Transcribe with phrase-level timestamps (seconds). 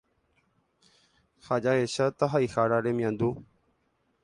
[1.49, 3.31] ha jahecháta haihára remiandu.